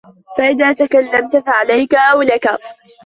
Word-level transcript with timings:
فَإِذَا 0.37 0.73
تَكَلَّمْتَ 0.73 1.37
فَعَلَيْك 1.37 1.95
أَوْ 1.95 2.21
لَك 2.21 2.47